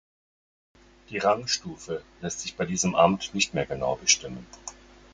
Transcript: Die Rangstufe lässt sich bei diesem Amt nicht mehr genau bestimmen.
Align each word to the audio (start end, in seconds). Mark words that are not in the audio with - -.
Die 1.11 1.19
Rangstufe 1.19 2.03
lässt 2.21 2.39
sich 2.39 2.57
bei 2.57 2.65
diesem 2.65 2.95
Amt 2.95 3.35
nicht 3.35 3.53
mehr 3.53 3.67
genau 3.67 3.97
bestimmen. 3.97 4.47